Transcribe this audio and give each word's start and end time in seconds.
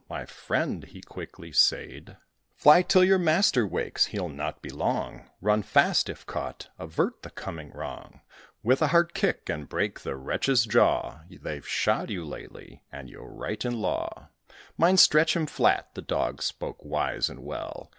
"My 0.09 0.25
friend," 0.25 0.85
he 0.85 0.99
quickly 1.01 1.51
said, 1.51 2.17
"Fly 2.55 2.81
till 2.81 3.03
your 3.03 3.19
master 3.19 3.67
wakes 3.67 4.07
he'll 4.07 4.29
not 4.29 4.63
be 4.63 4.71
long; 4.71 5.29
Run 5.41 5.61
fast. 5.61 6.09
If 6.09 6.25
caught, 6.25 6.69
avert 6.79 7.21
the 7.21 7.29
coming 7.29 7.69
wrong 7.69 8.21
With 8.63 8.81
a 8.81 8.87
hard 8.87 9.13
kick, 9.13 9.47
and 9.47 9.69
break 9.69 9.99
the 9.99 10.15
wretch's 10.15 10.65
jaw: 10.65 11.21
They've 11.29 11.67
shod 11.67 12.09
you 12.09 12.25
lately, 12.25 12.81
and 12.91 13.11
you're 13.11 13.29
right 13.31 13.63
in 13.63 13.79
law. 13.79 14.29
Mind, 14.75 14.99
stretch 14.99 15.35
him 15.35 15.45
flat." 15.45 15.93
The 15.93 16.01
Dog 16.01 16.41
spoke 16.41 16.83
wise 16.83 17.29
and 17.29 17.41
well. 17.43 17.89